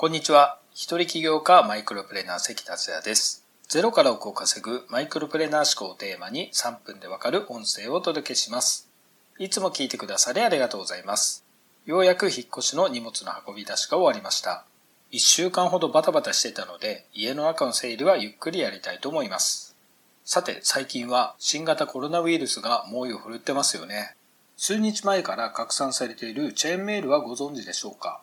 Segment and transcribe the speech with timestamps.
[0.00, 0.58] こんにちは。
[0.72, 3.44] 一人起業家マイクロプレーナー関達也です。
[3.68, 8.88] ゼロから億を稼ぐマイクロプレーナー思考をテーマに3分でわかる音声をお届けします。
[9.38, 11.44] いつも聞いてくださりありがとうございます。
[11.84, 14.64] ようやく引っ越しの荷物の運び出しが終わりました。
[15.12, 19.76] 1週間ほどバタバタしてたので、家の中の整理はゆっくりやりたいと思います。
[20.24, 24.16] さて、最近は新型コロナウイルスが猛威を振るってますよね。
[24.56, 28.22] 数日前から拡散されているチェーンメールはご存知でしょうか？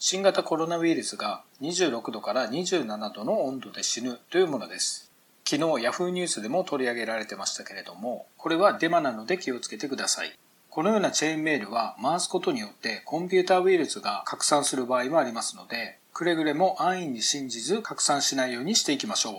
[0.00, 5.10] 新型コロナウイルスが26度から27度の温度で死ぬというものです。
[5.44, 10.38] 昨日 Yahoo ニュースでも取り上げられてましたけれども、これはデマなので気をつけてください。
[10.70, 19.34] このようなチェーンメールは回すことによってコンピューターウイルスが拡散する場合もありますので、くれぐれも安易に信じず拡散しないようにしていきましょう。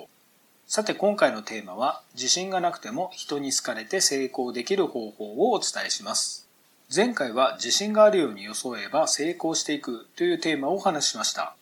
[0.68, 6.49] さて今回のテーマは自信がなくても人に好かれて成功できる方法をお伝えします。
[6.94, 11.56] 前回は自信があるように装えば成功していくというテーマをお話ししました。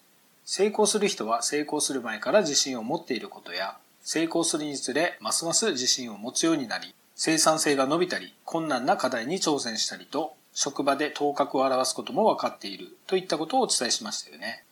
[0.45, 14.63] 成功する人は成功する前から自信を持っていることや成功するにつれますます自信を持つようになり生産性が伸びたり困難な課題に挑戦したりと職場で頭角を現すことも分かっているといったことをお伝えしましたよね。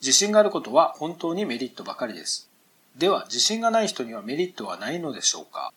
[0.00, 2.50] 自信があることは本当にメリットばかりです。
[2.98, 5.72] では自信がない人にはメリットはないのでしょうか？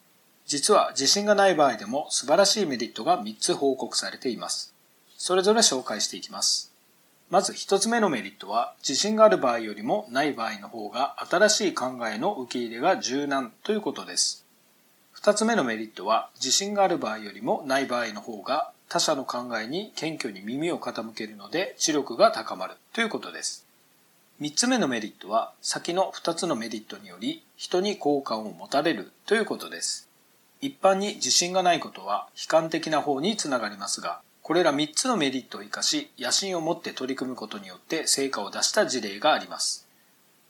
[0.54, 4.72] 実は自信がない場合でも素晴らしいメリットが3つ報告されています。
[5.18, 6.72] それぞれ紹介していきます。
[7.32, 14.46] まず1つ目のメリットは自信がある場合よりもない場合の方が新しい考えの受け入れが柔軟ということです。
[15.16, 23.66] 2つ目のメリットは自信がある場合よりもない場合の方が他者の考えに謙虚に耳を傾けるので知力が高まるということです。
[24.40, 30.13] 3つ目のメリットは先の2つのメリットにより人に好感を持たれるということです。
[30.66, 39.86] 一般に自信がないことは悲観的な方につながりますが、これら3つのメリットを生かし、野心を持って取り組むことによって成果を出した事例があります。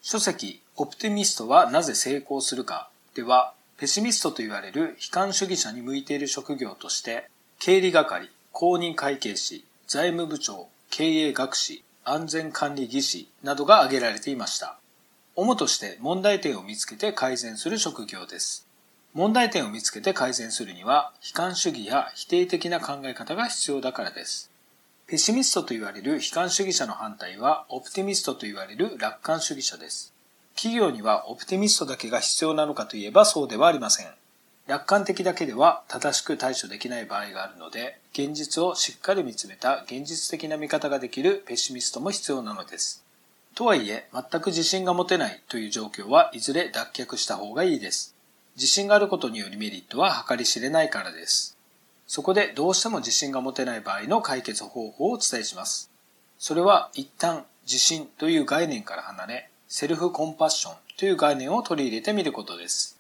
[0.04, 7.28] 書籍、オプティミストはなぜ成功するかでは、ペシミストと言われる悲観主義者に向いている職業として、
[7.60, 14.78] 経理係、公認会計士、財務部長、経営学士、安全管理技師などが挙げられていました。
[15.36, 18.68] 主として問題点を見つけて改善する職業です。
[19.14, 24.50] 問題点を見つけて改善するには悲観主義や否定的な考え方が必要だからです。
[25.06, 30.14] ペシミストと言われる悲観主義者の反対はオプティミストと言われる楽観主義者です。
[30.56, 34.08] 企業にはオプティミストだけが必要なのかといえばそうではありません。
[34.66, 43.04] 楽観的だけでは正しく対処できない場合があるので、現実をしっかり見つめた現実的な見方ができるペシミストも必要なのです。
[43.54, 48.13] とはいえ、全く自信が持てないという状況はいずれ脱却した方がいいです。
[48.56, 51.58] 自信があることによるメリットは計り知れないからです。
[52.08, 55.90] そこでどうしても自信が持てない場合の解決方法をお伝えします。
[56.38, 63.00] それは一旦自信という概念から離れ、セルフコンパッションという概念を取り入れてみることです。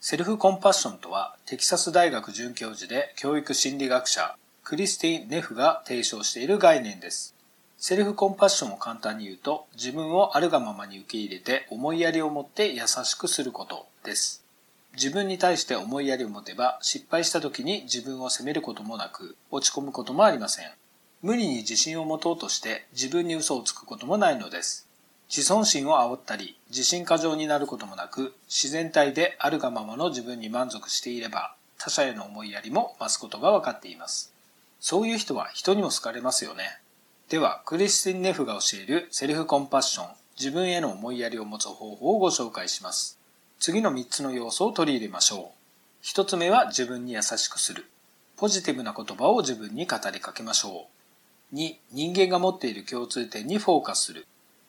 [0.00, 7.34] セルフコンパッションとはテキサス大学准教授で教育心理学者クリスティン・ネフが提唱している概念です。
[7.78, 14.47] セルフコンパッションを簡単に言うと自分をあるがままに受け入れて思いやりを持って優しくすることです。
[14.94, 20.70] 自分に対して思いやりを持てば失敗した時に自分を責めることもなく落ち込むこともありません。
[21.22, 24.86] 無理に自信を持とうとして自分に嘘をつくこともないのです。
[25.28, 34.32] 自尊心を煽ったり自信過剰になることもなく自然体であるがままの自分に満足していれば他者への思いやりも増すことが分かっています。
[34.80, 36.78] そういう人は人にも好かれますよね。
[37.28, 40.06] では、クリスティン・ネフが教えるセルフコンパッション、
[40.38, 43.17] 自分への思いやりを持つ方法をご紹介します。
[43.60, 46.04] 次の3つの要素を取り入れましょう。
[46.04, 47.86] 1つ目は自分に優しくする。
[48.36, 50.86] ポジティブな言葉を自分に語りかけましょ
[51.52, 51.56] う。
[51.56, 54.26] 2、人間が持っている共通点にフォーカスする。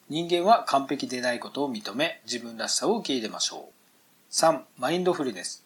[0.09, 4.33] 人間は完璧でないことを認め、自分らしさを受け入れましょう。
[4.33, 5.63] 3、マインドフルネス。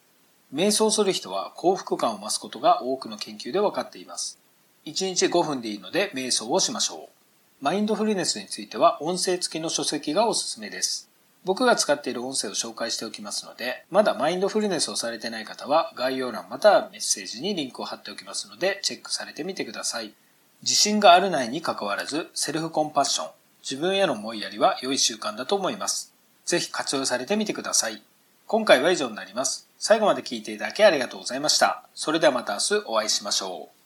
[0.53, 4.37] 瞑想する人は幸福感を増すことが多くの研究で分かっています。
[4.85, 7.63] 1日5分でいいので瞑想をしましょう。
[7.63, 11.09] マインドフルネスについては音声付きの書籍がおすすめです。
[11.45, 20.13] 僕が使っている音声を紹介しておきますので、まだマインドフルネスをされてない方は概要欄またはメッセージにリンクを貼っておきますのでチェックされてみてください。
[20.61, 23.27] 自信があるないに関わらずセルフコンパッション、
[23.61, 26.13] 自分への思いやりは良い習慣だと思います。
[26.45, 28.01] ぜひ活用されてみてください。
[28.47, 29.67] 今回は以上になります。
[29.77, 31.83] 最後まで聞いていただきありがとうございました。
[31.93, 33.82] それではまた明日お会いしましょう。